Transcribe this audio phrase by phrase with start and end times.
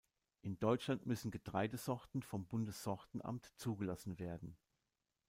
[0.41, 4.57] In Deutschland müssen Getreidesorten vom Bundessortenamt zugelassen werden.